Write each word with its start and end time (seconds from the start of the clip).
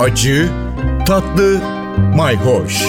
acı, 0.00 0.48
tatlı, 1.06 1.60
mayhoş. 2.16 2.86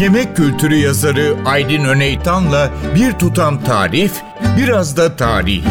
Yemek 0.00 0.36
kültürü 0.36 0.74
yazarı 0.74 1.36
Aydın 1.46 1.84
Öneytan'la 1.84 2.70
bir 2.94 3.12
tutam 3.12 3.64
tarif, 3.64 4.12
biraz 4.58 4.96
da 4.96 5.16
tarih. 5.16 5.64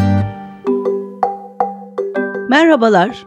Merhabalar. 2.50 3.26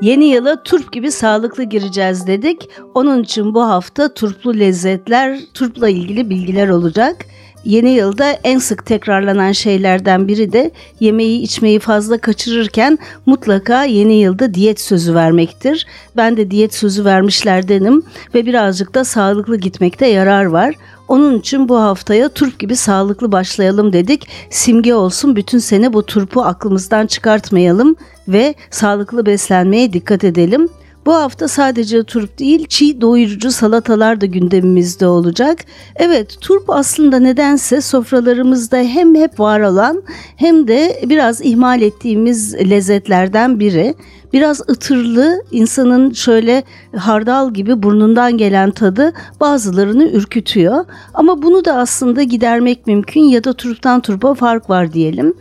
Yeni 0.00 0.24
yıla 0.24 0.62
turp 0.62 0.92
gibi 0.92 1.12
sağlıklı 1.12 1.62
gireceğiz 1.62 2.26
dedik. 2.26 2.68
Onun 2.94 3.22
için 3.22 3.54
bu 3.54 3.62
hafta 3.62 4.14
turplu 4.14 4.58
lezzetler, 4.58 5.38
turpla 5.54 5.88
ilgili 5.88 6.30
bilgiler 6.30 6.68
olacak. 6.68 7.26
Yeni 7.64 7.90
yılda 7.90 8.30
en 8.44 8.58
sık 8.58 8.86
tekrarlanan 8.86 9.52
şeylerden 9.52 10.28
biri 10.28 10.52
de 10.52 10.70
yemeği 11.00 11.40
içmeyi 11.40 11.78
fazla 11.78 12.18
kaçırırken 12.18 12.98
mutlaka 13.26 13.84
yeni 13.84 14.14
yılda 14.14 14.54
diyet 14.54 14.80
sözü 14.80 15.14
vermektir. 15.14 15.86
Ben 16.16 16.36
de 16.36 16.50
diyet 16.50 16.74
sözü 16.74 17.04
vermişlerdenim 17.04 18.02
ve 18.34 18.46
birazcık 18.46 18.94
da 18.94 19.04
sağlıklı 19.04 19.56
gitmekte 19.56 20.06
yarar 20.06 20.44
var. 20.44 20.74
Onun 21.08 21.38
için 21.38 21.68
bu 21.68 21.80
haftaya 21.80 22.28
turp 22.28 22.58
gibi 22.58 22.76
sağlıklı 22.76 23.32
başlayalım 23.32 23.92
dedik. 23.92 24.28
Simge 24.50 24.94
olsun 24.94 25.36
bütün 25.36 25.58
sene 25.58 25.92
bu 25.92 26.06
turpu 26.06 26.42
aklımızdan 26.42 27.06
çıkartmayalım 27.06 27.96
ve 28.28 28.54
sağlıklı 28.70 29.26
beslenmeye 29.26 29.92
dikkat 29.92 30.24
edelim. 30.24 30.68
Bu 31.08 31.14
hafta 31.14 31.48
sadece 31.48 32.04
turp 32.04 32.38
değil, 32.38 32.66
çiğ 32.68 33.00
doyurucu 33.00 33.50
salatalar 33.50 34.20
da 34.20 34.26
gündemimizde 34.26 35.06
olacak. 35.06 35.58
Evet, 35.96 36.36
turp 36.40 36.70
aslında 36.70 37.18
nedense 37.18 37.80
sofralarımızda 37.80 38.76
hem 38.76 39.14
hep 39.14 39.40
var 39.40 39.60
olan 39.60 40.02
hem 40.36 40.68
de 40.68 41.00
biraz 41.06 41.40
ihmal 41.40 41.82
ettiğimiz 41.82 42.54
lezzetlerden 42.54 43.60
biri. 43.60 43.94
Biraz 44.32 44.60
ıtırlı, 44.60 45.42
insanın 45.50 46.12
şöyle 46.12 46.62
hardal 46.96 47.54
gibi 47.54 47.82
burnundan 47.82 48.38
gelen 48.38 48.70
tadı 48.70 49.12
bazılarını 49.40 50.08
ürkütüyor. 50.08 50.84
Ama 51.14 51.42
bunu 51.42 51.64
da 51.64 51.74
aslında 51.74 52.22
gidermek 52.22 52.86
mümkün 52.86 53.22
ya 53.22 53.44
da 53.44 53.52
turptan 53.52 54.00
turpa 54.00 54.34
fark 54.34 54.70
var 54.70 54.92
diyelim. 54.92 55.34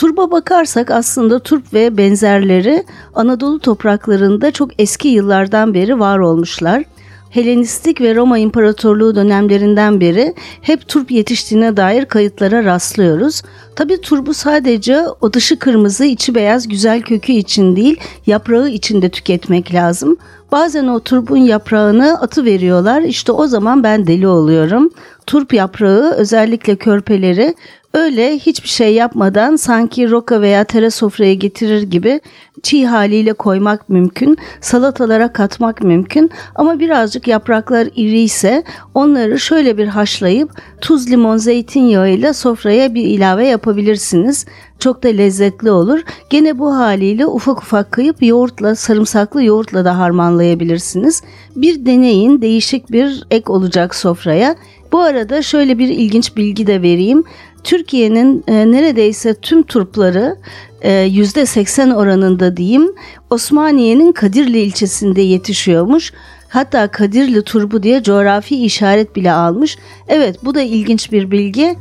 Turba 0.00 0.30
bakarsak 0.30 0.90
aslında 0.90 1.38
turp 1.38 1.74
ve 1.74 1.96
benzerleri 1.96 2.84
Anadolu 3.14 3.58
topraklarında 3.58 4.50
çok 4.50 4.70
eski 4.80 5.08
yıllardan 5.08 5.74
beri 5.74 6.00
var 6.00 6.18
olmuşlar. 6.18 6.84
Helenistik 7.30 8.00
ve 8.00 8.14
Roma 8.14 8.38
İmparatorluğu 8.38 9.14
dönemlerinden 9.14 10.00
beri 10.00 10.34
hep 10.62 10.88
turp 10.88 11.10
yetiştiğine 11.10 11.76
dair 11.76 12.04
kayıtlara 12.04 12.64
rastlıyoruz. 12.64 13.42
Tabi 13.76 14.00
turbu 14.00 14.34
sadece 14.34 15.02
o 15.20 15.32
dışı 15.32 15.58
kırmızı 15.58 16.04
içi 16.04 16.34
beyaz 16.34 16.68
güzel 16.68 17.02
kökü 17.02 17.32
için 17.32 17.76
değil 17.76 18.00
yaprağı 18.26 18.68
için 18.68 19.02
de 19.02 19.08
tüketmek 19.08 19.74
lazım. 19.74 20.16
Bazen 20.52 20.86
o 20.86 21.00
turbun 21.00 21.36
yaprağını 21.36 22.20
atı 22.20 22.44
veriyorlar. 22.44 23.02
İşte 23.02 23.32
o 23.32 23.46
zaman 23.46 23.82
ben 23.82 24.06
deli 24.06 24.28
oluyorum. 24.28 24.90
Turp 25.26 25.54
yaprağı 25.54 26.12
özellikle 26.12 26.76
körpeleri 26.76 27.54
Öyle 27.94 28.38
hiçbir 28.38 28.68
şey 28.68 28.94
yapmadan 28.94 29.56
sanki 29.56 30.10
roka 30.10 30.40
veya 30.40 30.64
tere 30.64 30.90
sofraya 30.90 31.34
getirir 31.34 31.82
gibi 31.82 32.20
çiğ 32.62 32.86
haliyle 32.86 33.32
koymak 33.32 33.88
mümkün, 33.88 34.36
salatalara 34.60 35.32
katmak 35.32 35.82
mümkün 35.82 36.30
ama 36.54 36.78
birazcık 36.78 37.28
yapraklar 37.28 37.88
iri 37.96 38.20
ise 38.20 38.62
onları 38.94 39.40
şöyle 39.40 39.78
bir 39.78 39.86
haşlayıp 39.86 40.50
tuz, 40.80 41.10
limon, 41.10 41.36
zeytinyağı 41.36 42.10
ile 42.10 42.32
sofraya 42.32 42.94
bir 42.94 43.04
ilave 43.04 43.46
yapabilirsiniz. 43.46 44.46
Çok 44.78 45.02
da 45.02 45.08
lezzetli 45.08 45.70
olur. 45.70 46.00
Gene 46.30 46.58
bu 46.58 46.74
haliyle 46.74 47.26
ufak 47.26 47.62
ufak 47.62 47.92
kıyıp 47.92 48.22
yoğurtla, 48.22 48.74
sarımsaklı 48.74 49.44
yoğurtla 49.44 49.84
da 49.84 49.98
harmanlayabilirsiniz. 49.98 51.22
Bir 51.56 51.86
deneyin, 51.86 52.42
değişik 52.42 52.92
bir 52.92 53.24
ek 53.30 53.52
olacak 53.52 53.94
sofraya. 53.94 54.56
Bu 54.92 55.00
arada 55.00 55.42
şöyle 55.42 55.78
bir 55.78 55.88
ilginç 55.88 56.36
bilgi 56.36 56.66
de 56.66 56.82
vereyim. 56.82 57.24
Türkiye'nin 57.64 58.44
e, 58.48 58.70
neredeyse 58.72 59.34
tüm 59.34 59.62
turpları 59.62 60.36
e, 60.82 60.92
yüzde 60.92 61.46
80 61.46 61.90
oranında 61.90 62.56
diyeyim 62.56 62.92
Osmaniye'nin 63.30 64.12
Kadirli 64.12 64.60
ilçesinde 64.60 65.20
yetişiyormuş. 65.20 66.12
Hatta 66.48 66.88
Kadirli 66.88 67.42
turbu 67.42 67.82
diye 67.82 68.02
coğrafi 68.02 68.64
işaret 68.64 69.16
bile 69.16 69.32
almış. 69.32 69.78
Evet 70.08 70.36
bu 70.44 70.54
da 70.54 70.62
ilginç 70.62 71.12
bir 71.12 71.30
bilgi. 71.30 71.76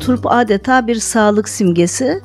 Turp 0.00 0.26
adeta 0.26 0.86
bir 0.86 0.96
sağlık 0.96 1.48
simgesi. 1.48 2.22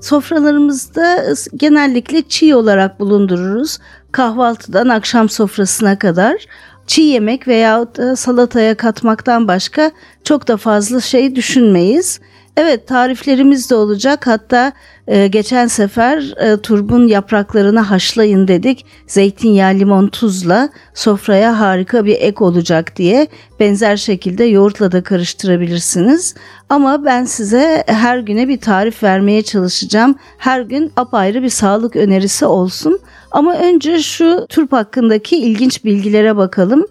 Sofralarımızda 0.00 1.24
genellikle 1.56 2.22
çiğ 2.22 2.54
olarak 2.54 3.00
bulundururuz. 3.00 3.78
Kahvaltıdan 4.12 4.88
akşam 4.88 5.28
sofrasına 5.28 5.98
kadar 5.98 6.46
çiğ 6.86 7.02
yemek 7.02 7.48
veya 7.48 7.86
salataya 8.16 8.76
katmaktan 8.76 9.48
başka 9.48 9.90
çok 10.28 10.48
da 10.48 10.56
fazla 10.56 11.00
şey 11.00 11.36
düşünmeyiz. 11.36 12.20
Evet 12.56 12.86
tariflerimiz 12.86 13.70
de 13.70 13.74
olacak. 13.74 14.26
Hatta 14.26 14.72
e, 15.06 15.26
geçen 15.26 15.66
sefer 15.66 16.34
e, 16.40 16.56
turbun 16.56 17.06
yapraklarını 17.06 17.80
haşlayın 17.80 18.48
dedik. 18.48 18.86
Zeytinyağı, 19.06 19.74
limon, 19.74 20.06
tuzla 20.06 20.68
sofraya 20.94 21.60
harika 21.60 22.04
bir 22.04 22.16
ek 22.20 22.44
olacak 22.44 22.96
diye. 22.96 23.26
Benzer 23.60 23.96
şekilde 23.96 24.44
yoğurtla 24.44 24.92
da 24.92 25.02
karıştırabilirsiniz. 25.02 26.34
Ama 26.68 27.04
ben 27.04 27.24
size 27.24 27.84
her 27.86 28.18
güne 28.18 28.48
bir 28.48 28.60
tarif 28.60 29.02
vermeye 29.02 29.42
çalışacağım. 29.42 30.14
Her 30.38 30.60
gün 30.60 30.92
apayrı 30.96 31.42
bir 31.42 31.48
sağlık 31.48 31.96
önerisi 31.96 32.46
olsun. 32.46 33.00
Ama 33.30 33.54
önce 33.54 34.02
şu 34.02 34.46
turp 34.48 34.72
hakkındaki 34.72 35.36
ilginç 35.36 35.84
bilgilere 35.84 36.36
bakalım. 36.36 36.86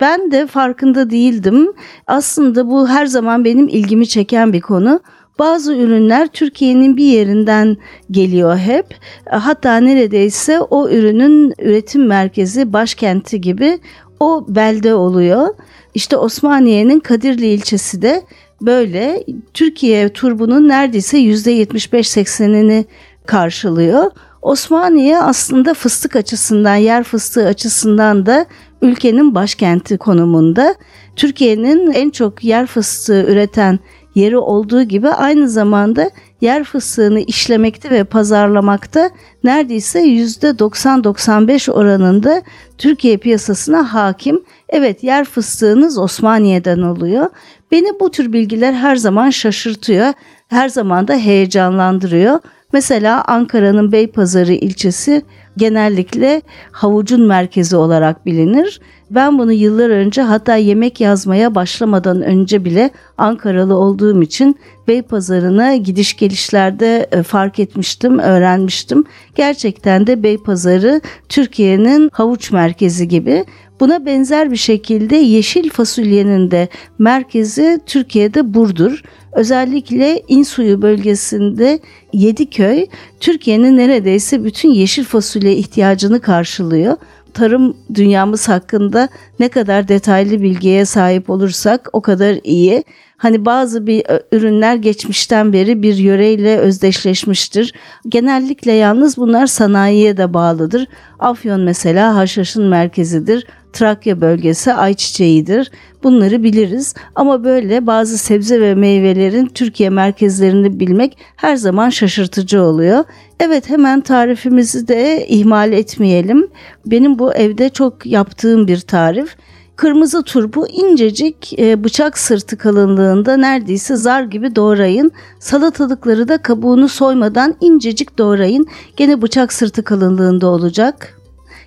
Ben 0.00 0.30
de 0.30 0.46
farkında 0.46 1.10
değildim. 1.10 1.72
Aslında 2.06 2.70
bu 2.70 2.88
her 2.88 3.06
zaman 3.06 3.44
benim 3.44 3.68
ilgimi 3.68 4.08
çeken 4.08 4.52
bir 4.52 4.60
konu. 4.60 5.00
Bazı 5.38 5.74
ürünler 5.74 6.26
Türkiye'nin 6.26 6.96
bir 6.96 7.04
yerinden 7.04 7.76
geliyor 8.10 8.56
hep. 8.56 8.86
Hatta 9.30 9.76
neredeyse 9.76 10.60
o 10.60 10.88
ürünün 10.88 11.54
üretim 11.58 12.06
merkezi 12.06 12.72
başkenti 12.72 13.40
gibi 13.40 13.78
o 14.20 14.44
belde 14.48 14.94
oluyor. 14.94 15.48
İşte 15.94 16.16
Osmaniye'nin 16.16 17.00
Kadirli 17.00 17.46
ilçesi 17.46 18.02
de 18.02 18.22
böyle 18.60 19.24
Türkiye 19.54 20.08
turbunun 20.08 20.68
neredeyse 20.68 21.18
%75-80'ini 21.18 22.84
karşılıyor. 23.26 24.10
Osmaniye 24.42 25.18
aslında 25.18 25.74
fıstık 25.74 26.16
açısından, 26.16 26.76
yer 26.76 27.04
fıstığı 27.04 27.46
açısından 27.46 28.26
da 28.26 28.46
ülkenin 28.82 29.34
başkenti 29.34 29.98
konumunda. 29.98 30.74
Türkiye'nin 31.16 31.90
en 31.90 32.10
çok 32.10 32.44
yer 32.44 32.66
fıstığı 32.66 33.22
üreten 33.22 33.78
yeri 34.14 34.38
olduğu 34.38 34.82
gibi 34.82 35.08
aynı 35.08 35.48
zamanda 35.48 36.10
yer 36.40 36.64
fıstığını 36.64 37.20
işlemekte 37.20 37.90
ve 37.90 38.04
pazarlamakta 38.04 39.10
neredeyse 39.44 40.00
%90-95 40.00 41.70
oranında 41.70 42.42
Türkiye 42.78 43.16
piyasasına 43.16 43.94
hakim. 43.94 44.44
Evet 44.68 45.04
yer 45.04 45.24
fıstığınız 45.24 45.98
Osmaniye'den 45.98 46.82
oluyor. 46.82 47.26
Beni 47.70 48.00
bu 48.00 48.10
tür 48.10 48.32
bilgiler 48.32 48.72
her 48.72 48.96
zaman 48.96 49.30
şaşırtıyor, 49.30 50.12
her 50.48 50.68
zaman 50.68 51.08
da 51.08 51.14
heyecanlandırıyor. 51.14 52.40
Mesela 52.72 53.24
Ankara'nın 53.24 53.92
Beypazarı 53.92 54.52
ilçesi 54.52 55.22
genellikle 55.58 56.42
havucun 56.72 57.26
merkezi 57.26 57.76
olarak 57.76 58.26
bilinir. 58.26 58.80
Ben 59.10 59.38
bunu 59.38 59.52
yıllar 59.52 59.90
önce 59.90 60.22
hatta 60.22 60.56
yemek 60.56 61.00
yazmaya 61.00 61.54
başlamadan 61.54 62.22
önce 62.22 62.64
bile 62.64 62.90
Ankaralı 63.18 63.74
olduğum 63.74 64.22
için 64.22 64.56
Beypazarı'na 64.88 65.76
gidiş 65.76 66.16
gelişlerde 66.16 67.08
e, 67.12 67.22
fark 67.22 67.58
etmiştim, 67.58 68.18
öğrenmiştim. 68.18 69.04
Gerçekten 69.34 70.06
de 70.06 70.22
Beypazarı 70.22 71.00
Türkiye'nin 71.28 72.10
havuç 72.12 72.52
merkezi 72.52 73.08
gibi. 73.08 73.44
Buna 73.80 74.06
benzer 74.06 74.50
bir 74.50 74.56
şekilde 74.56 75.16
yeşil 75.16 75.70
fasulyenin 75.70 76.50
de 76.50 76.68
merkezi 76.98 77.80
Türkiye'de 77.86 78.54
Burdur. 78.54 79.02
Özellikle 79.38 80.22
İnsuyu 80.28 80.82
bölgesinde 80.82 81.78
Yediköy 82.12 82.86
Türkiye'nin 83.20 83.76
neredeyse 83.76 84.44
bütün 84.44 84.68
yeşil 84.70 85.04
fasulye 85.04 85.56
ihtiyacını 85.56 86.20
karşılıyor 86.20 86.96
tarım 87.38 87.76
dünyamız 87.94 88.48
hakkında 88.48 89.08
ne 89.40 89.48
kadar 89.48 89.88
detaylı 89.88 90.42
bilgiye 90.42 90.84
sahip 90.84 91.30
olursak 91.30 91.88
o 91.92 92.00
kadar 92.00 92.36
iyi. 92.44 92.84
Hani 93.16 93.44
bazı 93.44 93.86
bir 93.86 94.10
e, 94.10 94.22
ürünler 94.32 94.74
geçmişten 94.74 95.52
beri 95.52 95.82
bir 95.82 95.94
yöreyle 95.94 96.58
özdeşleşmiştir. 96.58 97.74
Genellikle 98.08 98.72
yalnız 98.72 99.16
bunlar 99.16 99.46
sanayiye 99.46 100.16
de 100.16 100.34
bağlıdır. 100.34 100.86
Afyon 101.18 101.60
mesela 101.60 102.14
haşhaşın 102.14 102.64
merkezidir. 102.64 103.46
Trakya 103.72 104.20
bölgesi 104.20 104.72
ayçiçeğidir. 104.72 105.70
Bunları 106.02 106.42
biliriz. 106.42 106.94
Ama 107.14 107.44
böyle 107.44 107.86
bazı 107.86 108.18
sebze 108.18 108.60
ve 108.60 108.74
meyvelerin 108.74 109.46
Türkiye 109.46 109.90
merkezlerini 109.90 110.80
bilmek 110.80 111.18
her 111.36 111.56
zaman 111.56 111.90
şaşırtıcı 111.90 112.62
oluyor. 112.62 113.04
Evet 113.40 113.70
hemen 113.70 114.00
tarifimizi 114.00 114.88
de 114.88 115.26
ihmal 115.28 115.72
etmeyelim. 115.72 116.48
Benim 116.86 117.18
bu 117.18 117.34
evde 117.34 117.68
çok 117.68 118.06
yaptığım 118.06 118.68
bir 118.68 118.80
tarif. 118.80 119.36
Kırmızı 119.76 120.22
turpu 120.22 120.66
incecik 120.68 121.58
e, 121.58 121.84
bıçak 121.84 122.18
sırtı 122.18 122.58
kalınlığında 122.58 123.36
neredeyse 123.36 123.96
zar 123.96 124.22
gibi 124.22 124.56
doğrayın. 124.56 125.10
Salatalıkları 125.38 126.28
da 126.28 126.42
kabuğunu 126.42 126.88
soymadan 126.88 127.54
incecik 127.60 128.18
doğrayın. 128.18 128.66
Gene 128.96 129.22
bıçak 129.22 129.52
sırtı 129.52 129.84
kalınlığında 129.84 130.46
olacak. 130.46 131.17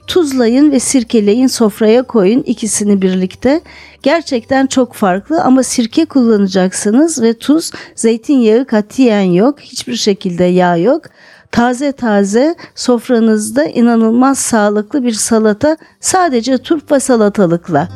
Tuzlayın 0.07 0.71
ve 0.71 0.79
sirkeleyin 0.79 1.47
sofraya 1.47 2.03
koyun 2.03 2.41
ikisini 2.41 3.01
birlikte. 3.01 3.61
Gerçekten 4.03 4.67
çok 4.67 4.93
farklı 4.93 5.41
ama 5.41 5.63
sirke 5.63 6.05
kullanacaksınız 6.05 7.21
ve 7.21 7.33
tuz, 7.33 7.71
zeytinyağı 7.95 8.65
katiyen 8.65 9.21
yok. 9.21 9.59
Hiçbir 9.59 9.95
şekilde 9.95 10.43
yağ 10.43 10.77
yok 10.77 11.03
taze 11.51 11.91
taze 11.91 12.55
sofranızda 12.75 13.65
inanılmaz 13.65 14.39
sağlıklı 14.39 15.03
bir 15.03 15.11
salata 15.11 15.77
sadece 15.99 16.57
turp 16.57 16.91
ve 16.91 16.99
salatalıkla. 16.99 17.89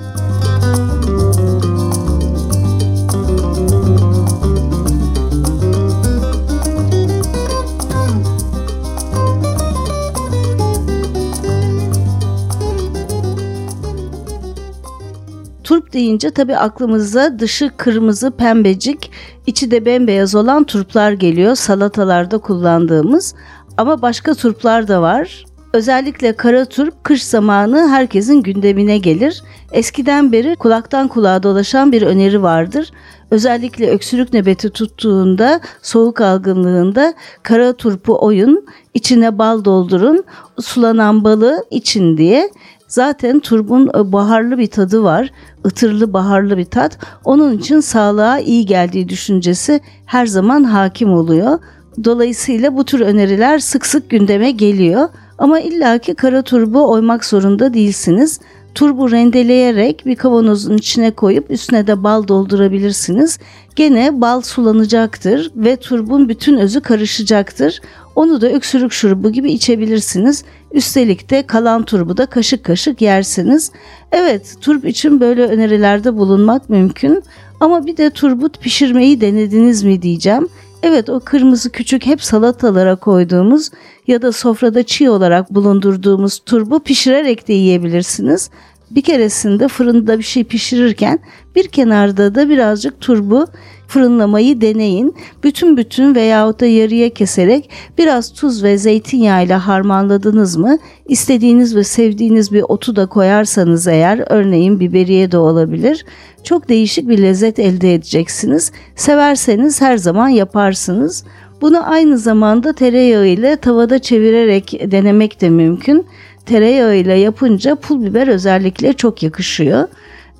Turp 15.65 15.93
deyince 15.93 16.31
tabii 16.31 16.57
aklımıza 16.57 17.39
dışı 17.39 17.71
kırmızı 17.77 18.31
pembecik, 18.31 19.11
içi 19.47 19.71
de 19.71 19.85
bembeyaz 19.85 20.35
olan 20.35 20.63
turplar 20.63 21.11
geliyor 21.11 21.55
salatalarda 21.55 22.37
kullandığımız. 22.37 23.35
Ama 23.77 24.01
başka 24.01 24.33
turplar 24.33 24.87
da 24.87 25.01
var. 25.01 25.45
Özellikle 25.73 26.35
kara 26.35 26.65
turp 26.65 27.03
kış 27.03 27.23
zamanı 27.23 27.89
herkesin 27.89 28.41
gündemine 28.41 28.97
gelir. 28.97 29.43
Eskiden 29.71 30.31
beri 30.31 30.55
kulaktan 30.55 31.07
kulağa 31.07 31.43
dolaşan 31.43 31.91
bir 31.91 32.01
öneri 32.01 32.43
vardır. 32.43 32.91
Özellikle 33.31 33.91
öksürük 33.91 34.33
nöbeti 34.33 34.69
tuttuğunda, 34.69 35.61
soğuk 35.81 36.21
algınlığında 36.21 37.13
kara 37.43 37.73
turpu 37.73 38.25
oyun, 38.25 38.65
içine 38.93 39.37
bal 39.37 39.65
doldurun, 39.65 40.23
sulanan 40.59 41.23
balı 41.23 41.65
için 41.71 42.17
diye. 42.17 42.49
Zaten 42.95 43.39
turbun 43.39 43.89
e, 43.97 44.11
baharlı 44.11 44.57
bir 44.57 44.67
tadı 44.67 45.03
var. 45.03 45.31
ıtırlı 45.65 46.13
baharlı 46.13 46.57
bir 46.57 46.65
tat. 46.65 46.97
Onun 47.25 47.57
için 47.57 47.79
sağlığa 47.79 48.39
iyi 48.39 48.65
geldiği 48.65 49.09
düşüncesi 49.09 49.79
her 50.05 50.25
zaman 50.25 50.63
hakim 50.63 51.13
oluyor. 51.13 51.59
Dolayısıyla 52.03 52.77
bu 52.77 52.85
tür 52.85 52.99
öneriler 52.99 53.59
sık 53.59 53.85
sık 53.85 54.09
gündeme 54.09 54.51
geliyor. 54.51 55.09
Ama 55.37 55.59
illaki 55.59 56.15
kara 56.15 56.41
turbu 56.41 56.91
oymak 56.91 57.25
zorunda 57.25 57.73
değilsiniz. 57.73 58.39
Turbu 58.75 59.11
rendeleyerek 59.11 60.05
bir 60.05 60.15
kavanozun 60.15 60.77
içine 60.77 61.11
koyup 61.11 61.51
üstüne 61.51 61.87
de 61.87 62.03
bal 62.03 62.27
doldurabilirsiniz. 62.27 63.39
Gene 63.75 64.21
bal 64.21 64.41
sulanacaktır 64.41 65.51
ve 65.55 65.75
turbun 65.75 66.29
bütün 66.29 66.57
özü 66.57 66.81
karışacaktır. 66.81 67.81
Onu 68.15 68.41
da 68.41 68.51
öksürük 68.51 68.91
şurubu 68.91 69.31
gibi 69.31 69.51
içebilirsiniz. 69.51 70.43
Üstelik 70.75 71.29
de 71.29 71.47
kalan 71.47 71.83
turbu 71.83 72.17
da 72.17 72.25
kaşık 72.25 72.63
kaşık 72.63 73.01
yersiniz. 73.01 73.71
Evet 74.11 74.55
turp 74.61 74.85
için 74.85 75.19
böyle 75.19 75.43
önerilerde 75.43 76.15
bulunmak 76.15 76.69
mümkün. 76.69 77.23
Ama 77.59 77.85
bir 77.85 77.97
de 77.97 78.09
turbut 78.09 78.61
pişirmeyi 78.61 79.21
denediniz 79.21 79.83
mi 79.83 80.01
diyeceğim. 80.01 80.49
Evet 80.83 81.09
o 81.09 81.19
kırmızı 81.19 81.71
küçük 81.71 82.05
hep 82.05 82.23
salatalara 82.23 82.95
koyduğumuz 82.95 83.69
ya 84.07 84.21
da 84.21 84.31
sofrada 84.31 84.83
çiğ 84.83 85.09
olarak 85.09 85.53
bulundurduğumuz 85.53 86.39
turbu 86.45 86.79
pişirerek 86.79 87.47
de 87.47 87.53
yiyebilirsiniz. 87.53 88.49
Bir 88.91 89.01
keresinde 89.01 89.67
fırında 89.67 90.17
bir 90.17 90.23
şey 90.23 90.43
pişirirken 90.43 91.19
bir 91.55 91.67
kenarda 91.67 92.35
da 92.35 92.49
birazcık 92.49 93.01
turbu 93.01 93.47
fırınlamayı 93.87 94.61
deneyin. 94.61 95.15
Bütün 95.43 95.77
bütün 95.77 96.15
veyahut 96.15 96.59
da 96.59 96.65
yarıya 96.65 97.09
keserek 97.09 97.69
biraz 97.97 98.33
tuz 98.33 98.63
ve 98.63 98.77
zeytinyağı 98.77 99.45
ile 99.45 99.53
harmanladınız 99.53 100.57
mı? 100.57 100.77
İstediğiniz 101.07 101.75
ve 101.75 101.83
sevdiğiniz 101.83 102.53
bir 102.53 102.61
otu 102.61 102.95
da 102.95 103.05
koyarsanız 103.05 103.87
eğer 103.87 104.23
örneğin 104.29 104.79
biberiye 104.79 105.31
de 105.31 105.37
olabilir. 105.37 106.05
Çok 106.43 106.69
değişik 106.69 107.07
bir 107.07 107.17
lezzet 107.17 107.59
elde 107.59 107.93
edeceksiniz. 107.93 108.71
Severseniz 108.95 109.81
her 109.81 109.97
zaman 109.97 110.29
yaparsınız. 110.29 111.23
Bunu 111.61 111.91
aynı 111.91 112.17
zamanda 112.17 112.73
tereyağı 112.73 113.27
ile 113.27 113.55
tavada 113.55 113.99
çevirerek 113.99 114.91
denemek 114.91 115.41
de 115.41 115.49
mümkün. 115.49 116.05
Tereyağı 116.45 116.95
ile 116.95 117.13
yapınca 117.13 117.75
pul 117.75 118.05
biber 118.05 118.27
özellikle 118.27 118.93
çok 118.93 119.23
yakışıyor. 119.23 119.87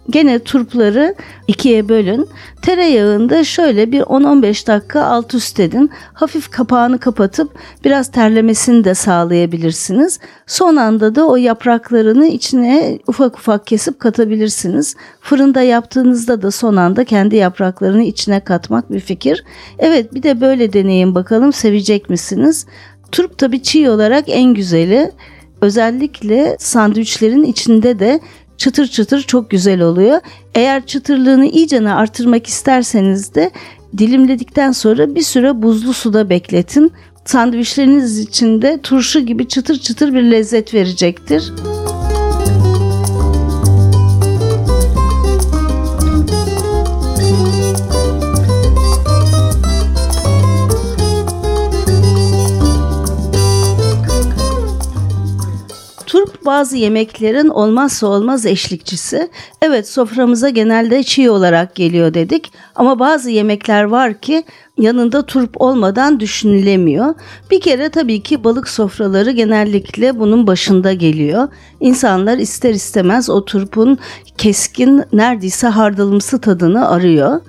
Gene 0.09 0.39
turpları 0.39 1.15
ikiye 1.47 1.89
bölün. 1.89 2.27
Tereyağında 2.61 3.43
şöyle 3.43 3.91
bir 3.91 4.01
10-15 4.01 4.67
dakika 4.67 5.03
alt 5.03 5.33
üst 5.33 5.59
edin. 5.59 5.89
Hafif 6.13 6.51
kapağını 6.51 6.99
kapatıp 6.99 7.51
biraz 7.85 8.11
terlemesini 8.11 8.83
de 8.83 8.93
sağlayabilirsiniz. 8.93 10.19
Son 10.47 10.75
anda 10.75 11.15
da 11.15 11.27
o 11.27 11.35
yapraklarını 11.35 12.27
içine 12.27 12.99
ufak 13.07 13.37
ufak 13.37 13.67
kesip 13.67 13.99
katabilirsiniz. 13.99 14.95
Fırında 15.21 15.61
yaptığınızda 15.61 16.41
da 16.41 16.51
son 16.51 16.75
anda 16.75 17.03
kendi 17.03 17.35
yapraklarını 17.35 18.03
içine 18.03 18.39
katmak 18.39 18.91
bir 18.91 18.99
fikir. 18.99 19.43
Evet 19.79 20.13
bir 20.13 20.23
de 20.23 20.41
böyle 20.41 20.73
deneyin 20.73 21.15
bakalım 21.15 21.53
sevecek 21.53 22.09
misiniz? 22.09 22.65
Turp 23.11 23.37
tabii 23.37 23.63
çiğ 23.63 23.89
olarak 23.89 24.23
en 24.27 24.53
güzeli. 24.53 25.11
Özellikle 25.61 26.55
sandviçlerin 26.59 27.43
içinde 27.43 27.99
de 27.99 28.19
çıtır 28.57 28.87
çıtır 28.87 29.21
çok 29.21 29.49
güzel 29.49 29.81
oluyor. 29.81 30.19
Eğer 30.55 30.85
çıtırlığını 30.85 31.45
iyicene 31.45 31.93
artırmak 31.93 32.47
isterseniz 32.47 33.35
de 33.35 33.51
dilimledikten 33.97 34.71
sonra 34.71 35.15
bir 35.15 35.21
süre 35.21 35.61
buzlu 35.61 35.93
suda 35.93 36.29
bekletin. 36.29 36.91
Sandviçleriniz 37.25 38.19
içinde 38.19 38.79
turşu 38.83 39.19
gibi 39.19 39.47
çıtır 39.47 39.79
çıtır 39.79 40.13
bir 40.13 40.23
lezzet 40.23 40.73
verecektir. 40.73 41.53
Bazı 56.45 56.77
yemeklerin 56.77 57.47
olmazsa 57.47 58.07
olmaz 58.07 58.45
eşlikçisi. 58.45 59.29
Evet 59.61 59.89
soframıza 59.89 60.49
genelde 60.49 61.03
çiğ 61.03 61.29
olarak 61.29 61.75
geliyor 61.75 62.13
dedik 62.13 62.51
ama 62.75 62.99
bazı 62.99 63.29
yemekler 63.29 63.83
var 63.83 64.13
ki 64.13 64.43
yanında 64.77 65.25
turp 65.25 65.61
olmadan 65.61 66.19
düşünülemiyor. 66.19 67.13
Bir 67.51 67.61
kere 67.61 67.89
tabii 67.89 68.23
ki 68.23 68.43
balık 68.43 68.69
sofraları 68.69 69.31
genellikle 69.31 70.19
bunun 70.19 70.47
başında 70.47 70.93
geliyor. 70.93 71.47
İnsanlar 71.79 72.37
ister 72.37 72.73
istemez 72.73 73.29
o 73.29 73.45
turpun 73.45 73.97
keskin 74.37 75.03
neredeyse 75.13 75.67
hardalımsı 75.67 76.41
tadını 76.41 76.89
arıyor. 76.89 77.41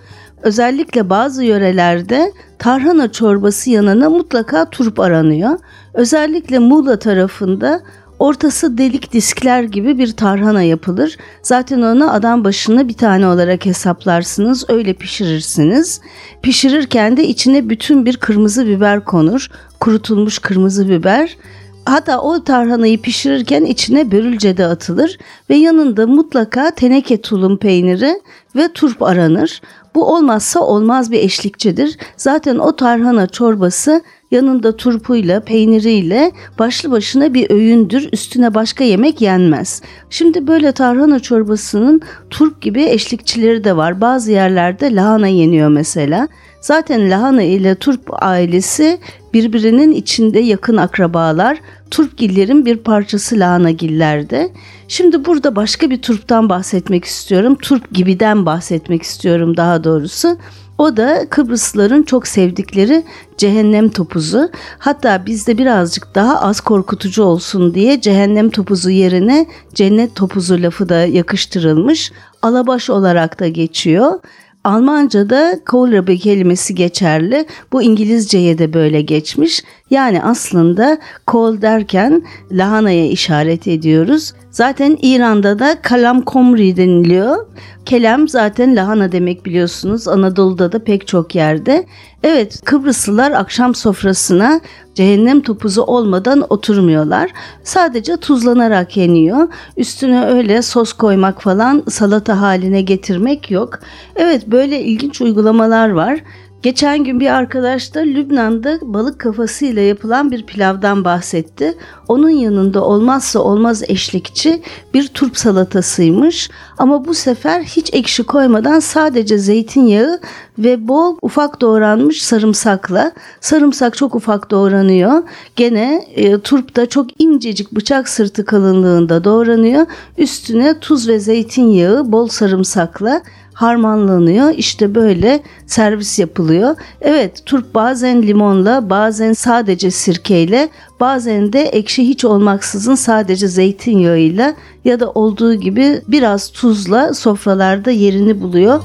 Özellikle 0.42 1.10
bazı 1.10 1.44
yörelerde 1.44 2.32
tarhana 2.58 3.12
çorbası 3.12 3.70
yanına 3.70 4.10
mutlaka 4.10 4.70
turp 4.70 5.00
aranıyor. 5.00 5.58
Özellikle 5.94 6.58
Muğla 6.58 6.98
tarafında 6.98 7.80
Ortası 8.18 8.78
delik 8.78 9.12
diskler 9.12 9.62
gibi 9.62 9.98
bir 9.98 10.12
tarhana 10.12 10.62
yapılır. 10.62 11.16
Zaten 11.42 11.82
onu 11.82 12.12
adam 12.12 12.44
başına 12.44 12.88
bir 12.88 12.94
tane 12.94 13.26
olarak 13.26 13.66
hesaplarsınız. 13.66 14.64
Öyle 14.68 14.92
pişirirsiniz. 14.92 16.00
Pişirirken 16.42 17.16
de 17.16 17.28
içine 17.28 17.68
bütün 17.68 18.06
bir 18.06 18.16
kırmızı 18.16 18.66
biber 18.66 19.04
konur. 19.04 19.50
Kurutulmuş 19.80 20.38
kırmızı 20.38 20.88
biber. 20.88 21.36
Hatta 21.84 22.20
o 22.20 22.44
tarhanayı 22.44 23.02
pişirirken 23.02 23.64
içine 23.64 24.10
börülce 24.12 24.56
de 24.56 24.66
atılır 24.66 25.18
ve 25.50 25.56
yanında 25.56 26.06
mutlaka 26.06 26.70
teneke 26.70 27.20
tulum 27.20 27.56
peyniri 27.56 28.20
ve 28.56 28.72
turp 28.72 29.02
aranır. 29.02 29.60
Bu 29.94 30.14
olmazsa 30.14 30.60
olmaz 30.60 31.10
bir 31.10 31.18
eşlikçidir. 31.18 31.98
Zaten 32.16 32.56
o 32.58 32.76
tarhana 32.76 33.26
çorbası 33.26 34.02
yanında 34.30 34.76
turpuyla, 34.76 35.40
peyniriyle 35.40 36.32
başlı 36.58 36.90
başına 36.90 37.34
bir 37.34 37.50
öğündür. 37.50 38.08
Üstüne 38.12 38.54
başka 38.54 38.84
yemek 38.84 39.20
yenmez. 39.20 39.82
Şimdi 40.10 40.46
böyle 40.46 40.72
tarhana 40.72 41.20
çorbasının 41.20 42.00
turp 42.30 42.60
gibi 42.60 42.82
eşlikçileri 42.82 43.64
de 43.64 43.76
var. 43.76 44.00
Bazı 44.00 44.32
yerlerde 44.32 44.94
lahana 44.94 45.28
yeniyor 45.28 45.68
mesela. 45.68 46.28
Zaten 46.60 47.10
lahana 47.10 47.42
ile 47.42 47.74
turp 47.74 48.22
ailesi 48.22 48.98
birbirinin 49.34 49.92
içinde 49.92 50.38
yakın 50.38 50.76
akrabalar. 50.76 51.58
Turpgillerin 51.90 52.66
bir 52.66 52.76
parçası 52.76 53.38
lahanagillerde. 53.38 54.50
Şimdi 54.88 55.24
burada 55.24 55.56
başka 55.56 55.90
bir 55.90 56.02
turptan 56.02 56.48
bahsetmek 56.48 57.04
istiyorum. 57.04 57.54
Turp 57.62 57.94
gibiden 57.94 58.46
bahsetmek 58.46 59.02
istiyorum 59.02 59.56
daha 59.56 59.84
doğrusu. 59.84 60.38
O 60.78 60.96
da 60.96 61.26
Kıbrıslıların 61.30 62.02
çok 62.02 62.26
sevdikleri 62.26 63.04
cehennem 63.36 63.88
topuzu. 63.88 64.50
Hatta 64.78 65.26
bizde 65.26 65.58
birazcık 65.58 66.14
daha 66.14 66.40
az 66.40 66.60
korkutucu 66.60 67.22
olsun 67.22 67.74
diye 67.74 68.00
cehennem 68.00 68.50
topuzu 68.50 68.90
yerine 68.90 69.46
cennet 69.74 70.14
topuzu 70.14 70.62
lafı 70.62 70.88
da 70.88 70.96
yakıştırılmış. 70.96 72.12
Alabaş 72.42 72.90
olarak 72.90 73.40
da 73.40 73.48
geçiyor. 73.48 74.20
Almanca'da 74.64 75.60
kohlrabi 75.66 76.18
kelimesi 76.18 76.74
geçerli. 76.74 77.46
Bu 77.72 77.82
İngilizceye 77.82 78.58
de 78.58 78.72
böyle 78.72 79.00
geçmiş. 79.00 79.64
Yani 79.90 80.22
aslında 80.22 80.98
kol 81.26 81.62
derken 81.62 82.22
lahanaya 82.50 83.06
işaret 83.06 83.68
ediyoruz. 83.68 84.32
Zaten 84.56 84.98
İran'da 85.02 85.58
da 85.58 85.76
kalam 85.82 86.22
komri 86.22 86.76
deniliyor. 86.76 87.46
Kelem 87.84 88.28
zaten 88.28 88.76
lahana 88.76 89.12
demek 89.12 89.46
biliyorsunuz. 89.46 90.08
Anadolu'da 90.08 90.72
da 90.72 90.84
pek 90.84 91.06
çok 91.06 91.34
yerde. 91.34 91.86
Evet 92.22 92.60
Kıbrıslılar 92.64 93.30
akşam 93.30 93.74
sofrasına 93.74 94.60
cehennem 94.94 95.40
topuzu 95.40 95.82
olmadan 95.82 96.46
oturmuyorlar. 96.48 97.30
Sadece 97.62 98.16
tuzlanarak 98.16 98.96
yeniyor. 98.96 99.48
Üstüne 99.76 100.26
öyle 100.26 100.62
sos 100.62 100.92
koymak 100.92 101.42
falan 101.42 101.82
salata 101.88 102.40
haline 102.40 102.82
getirmek 102.82 103.50
yok. 103.50 103.78
Evet 104.16 104.46
böyle 104.46 104.80
ilginç 104.80 105.20
uygulamalar 105.20 105.90
var. 105.90 106.20
Geçen 106.66 107.04
gün 107.04 107.20
bir 107.20 107.34
arkadaş 107.34 107.94
da 107.94 108.00
Lübnan'da 108.00 108.78
balık 108.82 109.18
kafasıyla 109.18 109.82
yapılan 109.82 110.30
bir 110.30 110.46
pilavdan 110.46 111.04
bahsetti. 111.04 111.74
Onun 112.08 112.30
yanında 112.30 112.84
olmazsa 112.84 113.38
olmaz 113.38 113.82
eşlikçi 113.88 114.62
bir 114.94 115.08
turp 115.08 115.38
salatasıymış. 115.38 116.50
Ama 116.78 117.04
bu 117.04 117.14
sefer 117.14 117.62
hiç 117.62 117.94
ekşi 117.94 118.22
koymadan 118.22 118.80
sadece 118.80 119.38
zeytinyağı 119.38 120.20
ve 120.58 120.88
bol 120.88 121.16
ufak 121.22 121.60
doğranmış 121.60 122.22
sarımsakla. 122.22 123.12
Sarımsak 123.40 123.96
çok 123.96 124.14
ufak 124.14 124.50
doğranıyor. 124.50 125.22
Gene 125.56 126.06
e, 126.14 126.40
turp 126.40 126.76
da 126.76 126.88
çok 126.88 127.20
incecik 127.20 127.72
bıçak 127.72 128.08
sırtı 128.08 128.44
kalınlığında 128.44 129.24
doğranıyor. 129.24 129.86
Üstüne 130.18 130.80
tuz 130.80 131.08
ve 131.08 131.20
zeytinyağı 131.20 132.12
bol 132.12 132.28
sarımsakla 132.28 133.22
harmanlanıyor. 133.56 134.54
İşte 134.56 134.94
böyle 134.94 135.42
servis 135.66 136.18
yapılıyor. 136.18 136.76
Evet 137.00 137.46
turp 137.46 137.74
bazen 137.74 138.22
limonla 138.22 138.90
bazen 138.90 139.32
sadece 139.32 139.90
sirkeyle 139.90 140.68
bazen 141.00 141.52
de 141.52 141.62
ekşi 141.62 142.08
hiç 142.08 142.24
olmaksızın 142.24 142.94
sadece 142.94 143.48
zeytinyağıyla 143.48 144.54
ya 144.84 145.00
da 145.00 145.10
olduğu 145.10 145.54
gibi 145.54 146.00
biraz 146.08 146.50
tuzla 146.52 147.14
sofralarda 147.14 147.90
yerini 147.90 148.40
buluyor. 148.40 148.82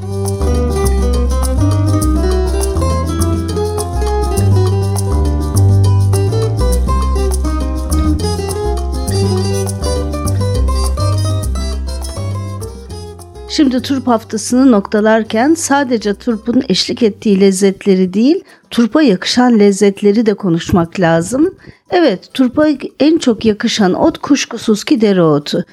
Şimdi 13.51 13.81
turp 13.81 14.07
haftasını 14.07 14.71
noktalarken 14.71 15.53
sadece 15.53 16.13
turpun 16.13 16.63
eşlik 16.69 17.03
ettiği 17.03 17.41
lezzetleri 17.41 18.13
değil, 18.13 18.43
turpa 18.69 19.01
yakışan 19.01 19.59
lezzetleri 19.59 20.25
de 20.25 20.33
konuşmak 20.33 20.99
lazım. 20.99 21.55
Evet, 21.89 22.33
turpa 22.33 22.67
en 22.99 23.17
çok 23.17 23.45
yakışan 23.45 23.93
ot 23.93 24.17
kuşkusuz 24.17 24.83
ki 24.83 25.01
dereotu. 25.01 25.65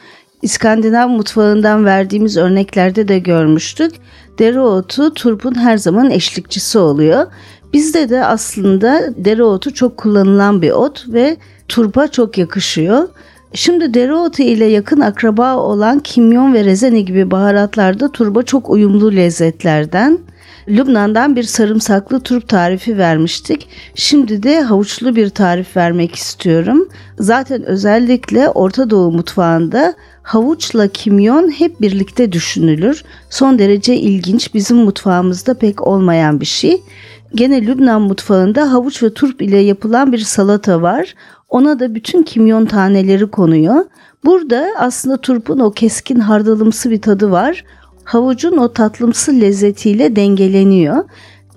İskandinav 0.43 1.09
mutfağından 1.09 1.85
verdiğimiz 1.85 2.37
örneklerde 2.37 3.09
de 3.09 3.19
görmüştük. 3.19 3.95
Dereotu 4.39 5.15
turpun 5.15 5.55
her 5.55 5.77
zaman 5.77 6.11
eşlikçisi 6.11 6.79
oluyor. 6.79 7.27
Bizde 7.73 8.09
de 8.09 8.25
aslında 8.25 9.15
dereotu 9.17 9.75
çok 9.75 9.97
kullanılan 9.97 10.63
bir 10.63 10.71
ot 10.71 11.05
ve 11.09 11.37
turpa 11.69 12.09
çok 12.09 12.39
yakışıyor. 12.39 13.09
Şimdi 13.55 13.95
dereotu 13.95 14.43
ile 14.43 14.65
yakın 14.65 15.01
akraba 15.01 15.57
olan 15.57 16.01
kimyon 16.01 16.55
ve 16.55 16.65
rezene 16.65 17.01
gibi 17.01 17.31
baharatlarda 17.31 18.13
turba 18.13 18.43
çok 18.43 18.71
uyumlu 18.71 19.17
lezzetlerden. 19.17 20.19
Lübnan'dan 20.69 21.37
bir 21.37 21.43
sarımsaklı 21.43 22.21
turp 22.21 22.49
tarifi 22.49 22.99
vermiştik. 22.99 23.69
Şimdi 23.95 24.43
de 24.43 24.61
havuçlu 24.61 25.17
bir 25.17 25.29
tarif 25.29 25.77
vermek 25.77 26.15
istiyorum. 26.15 26.89
Zaten 27.19 27.63
özellikle 27.63 28.49
Orta 28.49 28.91
Doğu 28.91 29.13
mutfağında 29.13 29.95
havuçla 30.23 30.89
kimyon 30.89 31.51
hep 31.51 31.81
birlikte 31.81 32.33
düşünülür. 32.33 33.05
Son 33.31 33.59
derece 33.59 33.97
ilginç, 33.97 34.55
bizim 34.55 34.77
mutfağımızda 34.77 35.55
pek 35.55 35.87
olmayan 35.87 36.41
bir 36.41 36.47
şey. 36.47 36.83
Gene 37.35 37.67
Lübnan 37.67 38.03
mutfağında 38.03 38.73
havuç 38.73 39.03
ve 39.03 39.15
turp 39.15 39.43
ile 39.43 39.59
yapılan 39.59 40.13
bir 40.13 40.19
salata 40.19 40.83
var. 40.83 41.15
Ona 41.49 41.81
da 41.81 41.95
bütün 41.95 42.23
kimyon 42.23 42.67
taneleri 42.67 43.27
konuyor. 43.31 43.85
Burada 44.25 44.69
aslında 44.79 45.17
turpun 45.17 45.59
o 45.59 45.71
keskin 45.71 46.21
hardalımsı 46.21 46.91
bir 46.91 47.01
tadı 47.01 47.31
var. 47.31 47.65
Havucun 48.05 48.57
o 48.57 48.73
tatlımsı 48.73 49.41
lezzetiyle 49.41 50.17
dengeleniyor. 50.17 51.05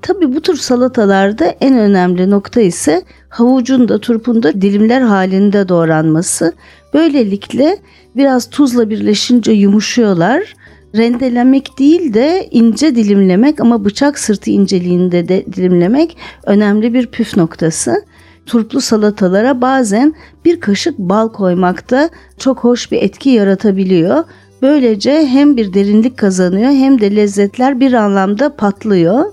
Tabi 0.01 0.35
bu 0.35 0.41
tür 0.41 0.55
salatalarda 0.55 1.45
en 1.45 1.77
önemli 1.77 2.29
nokta 2.29 2.61
ise 2.61 3.03
havucun 3.29 3.87
da 3.87 3.97
turpun 3.97 4.43
da 4.43 4.61
dilimler 4.61 5.01
halinde 5.01 5.69
doğranması. 5.69 6.53
Böylelikle 6.93 7.77
biraz 8.15 8.49
tuzla 8.49 8.89
birleşince 8.89 9.51
yumuşuyorlar. 9.51 10.55
Rendelemek 10.95 11.79
değil 11.79 12.13
de 12.13 12.47
ince 12.51 12.95
dilimlemek 12.95 13.59
ama 13.59 13.85
bıçak 13.85 14.19
sırtı 14.19 14.49
inceliğinde 14.49 15.27
de 15.27 15.45
dilimlemek 15.45 16.17
önemli 16.45 16.93
bir 16.93 17.07
püf 17.07 17.37
noktası 17.37 18.05
turplu 18.45 18.81
salatalara 18.81 19.61
bazen 19.61 20.13
bir 20.45 20.59
kaşık 20.59 20.97
bal 20.97 21.29
koymakta 21.29 22.09
çok 22.37 22.59
hoş 22.59 22.91
bir 22.91 23.01
etki 23.01 23.29
yaratabiliyor. 23.29 24.23
Böylece 24.61 25.27
hem 25.27 25.57
bir 25.57 25.73
derinlik 25.73 26.17
kazanıyor 26.17 26.71
hem 26.71 27.01
de 27.01 27.15
lezzetler 27.15 27.79
bir 27.79 27.93
anlamda 27.93 28.55
patlıyor. 28.55 29.25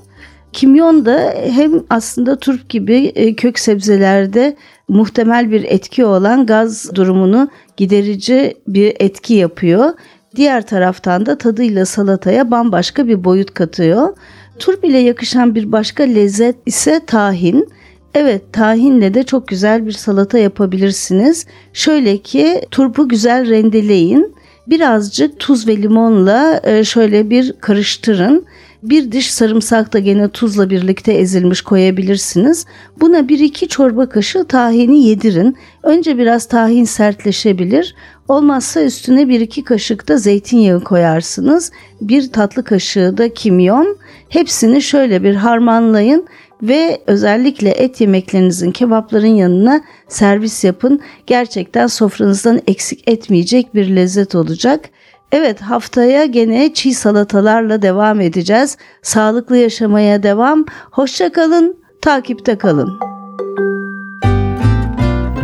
Kimyon 0.53 1.07
da 1.07 1.35
hem 1.51 1.83
aslında 1.91 2.39
turp 2.39 2.69
gibi 2.69 2.97
e, 2.97 3.35
kök 3.35 3.59
sebzelerde 3.59 4.57
muhtemel 4.89 5.51
bir 5.51 5.65
etki 5.65 6.05
olan 6.05 6.47
gaz 6.47 6.95
durumunu 6.95 7.49
giderici 7.77 8.55
bir 8.69 8.97
etki 9.01 9.35
yapıyor. 9.35 9.93
Diğer 10.37 10.67
taraftan 10.67 11.27
da 11.27 11.39
tadıyla 11.39 11.85
salataya 11.87 12.51
bambaşka 12.51 13.09
bir 13.09 13.25
boyut 13.25 13.55
katıyor. 13.55 14.17
Turp 14.59 14.85
ile 14.85 14.99
yakışan 14.99 15.55
bir 15.55 15.73
başka 15.73 16.03
lezzet 16.03 16.57
ise 16.67 17.01
tahin. 17.07 17.69
Evet 18.15 18.53
tahinle 18.53 19.15
de 19.15 19.23
çok 19.23 19.49
güzel 19.49 19.87
bir 19.87 19.93
salata 19.93 20.39
yapabilirsiniz. 20.39 21.47
Şöyle 21.73 22.19
ki 22.19 22.61
turpu 22.71 23.09
güzel 23.09 23.51
rendeleyin. 23.51 24.35
Birazcık 24.67 25.39
tuz 25.39 25.69
ve 25.69 25.77
limonla 25.77 26.61
e, 26.65 26.85
şöyle 26.85 27.31
bir 27.31 27.53
karıştırın. 27.53 28.45
Bir 28.83 29.13
diş 29.13 29.31
sarımsak 29.31 29.93
da 29.93 29.99
gene 29.99 30.29
tuzla 30.29 30.71
birlikte 30.71 31.13
ezilmiş 31.13 31.61
koyabilirsiniz. 31.63 32.67
Buna 33.01 33.29
bir 33.29 33.39
iki 33.39 33.69
çorba 33.69 34.09
kaşığı 34.09 34.45
tahini 34.45 35.05
yedirin. 35.05 35.57
Önce 35.83 36.19
biraz 36.19 36.47
tahin 36.47 36.85
sertleşebilir. 36.85 37.95
Olmazsa 38.29 38.83
üstüne 38.83 39.29
bir 39.29 39.41
iki 39.41 39.65
kaşık 39.65 40.09
da 40.09 40.17
zeytinyağı 40.17 40.85
koyarsınız. 40.85 41.73
Bir 42.01 42.33
tatlı 42.33 42.65
kaşığı 42.65 43.15
da 43.19 43.35
kimyon. 43.35 43.99
Hepsini 44.29 44.83
şöyle 44.83 45.23
bir 45.23 45.35
harmanlayın 45.35 46.27
ve 46.63 47.01
özellikle 47.07 47.71
et 47.71 48.01
yemeklerinizin 48.01 48.71
kebapların 48.71 49.27
yanına 49.27 49.81
servis 50.09 50.65
yapın. 50.65 51.01
Gerçekten 51.27 51.87
sofranızdan 51.87 52.61
eksik 52.67 53.09
etmeyecek 53.09 53.75
bir 53.75 53.97
lezzet 53.97 54.35
olacak. 54.35 54.91
Evet 55.33 55.61
haftaya 55.61 56.25
gene 56.25 56.75
çiğ 56.75 56.95
salatalarla 56.95 57.83
devam 57.83 58.21
edeceğiz. 58.21 58.77
Sağlıklı 59.03 59.57
yaşamaya 59.57 60.23
devam. 60.23 60.65
Hoşça 60.91 61.33
kalın, 61.33 61.77
takipte 62.03 62.59
kalın. 62.59 62.99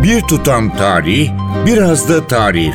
Bir 0.02 0.20
tutam 0.20 0.76
tarih, 0.76 1.30
biraz 1.66 2.08
da 2.08 2.26
tarif. 2.26 2.74